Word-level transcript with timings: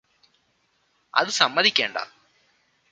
അത് 1.13 1.31
സമ്മതിക്കേണ്ട 1.31 1.97